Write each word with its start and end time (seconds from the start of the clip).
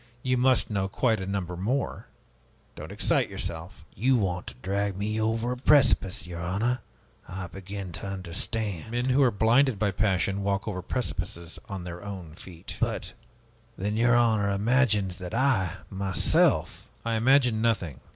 You 0.23 0.35
must 0.35 0.71
know 0.71 0.87
quite 0.87 1.19
a 1.19 1.27
number 1.27 1.55
more. 1.55 2.07
Don't 2.75 2.91
excite 2.91 3.29
yourself." 3.29 3.85
"You 3.93 4.15
want 4.17 4.47
to 4.47 4.53
drag 4.63 4.97
me 4.97 5.21
over 5.21 5.51
a 5.51 5.57
precipice, 5.57 6.25
your 6.25 6.41
honor! 6.41 6.79
I 7.27 7.45
begin 7.45 7.91
to 7.91 8.07
understand!" 8.07 8.89
"Men 8.89 9.09
who 9.09 9.21
are 9.21 9.29
blinded 9.29 9.77
by 9.77 9.91
passion 9.91 10.41
walk 10.41 10.67
over 10.67 10.81
precipices 10.81 11.59
on 11.69 11.83
their 11.83 12.03
own 12.03 12.33
feet." 12.33 12.77
"But 12.79 13.13
then 13.77 13.95
your 13.95 14.15
honor 14.15 14.49
imagines 14.49 15.19
that 15.19 15.35
I, 15.35 15.73
myself" 15.91 16.89
"I 17.05 17.13
imagine 17.13 17.61
nothing. 17.61 17.99